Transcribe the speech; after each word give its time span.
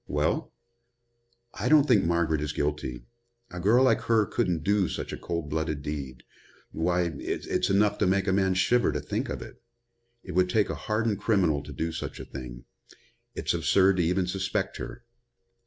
"Well?" 0.07 0.51
"I 1.53 1.69
don't 1.69 1.87
think 1.87 2.03
Margaret 2.05 2.41
is 2.41 2.53
guilty. 2.53 3.05
A 3.51 3.59
girl 3.59 3.83
like 3.83 4.01
her 4.05 4.25
couldn't 4.25 4.63
do 4.63 4.87
such 4.89 5.13
a 5.13 5.17
cold 5.17 5.47
blooded 5.51 5.83
deed. 5.83 6.23
Why, 6.71 7.03
it's 7.19 7.69
enough 7.69 7.99
to 7.99 8.07
make 8.07 8.25
a 8.25 8.33
man 8.33 8.55
shiver 8.55 8.91
to 8.91 8.99
think 8.99 9.29
of 9.29 9.43
it. 9.43 9.61
It 10.23 10.31
would 10.31 10.49
take 10.49 10.71
a 10.71 10.75
hardened 10.89 11.19
criminal 11.19 11.61
to 11.61 11.71
do 11.71 11.91
such 11.91 12.19
a 12.19 12.25
thing. 12.25 12.65
It's 13.35 13.53
absurd 13.53 13.97
to 13.97 14.03
even 14.03 14.25
suspect 14.25 14.77
her." 14.77 15.03